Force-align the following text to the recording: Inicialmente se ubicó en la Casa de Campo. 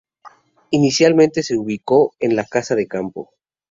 Inicialmente 0.71 1.43
se 1.43 1.55
ubicó 1.55 2.15
en 2.19 2.35
la 2.35 2.45
Casa 2.45 2.73
de 2.73 2.87
Campo. 2.87 3.35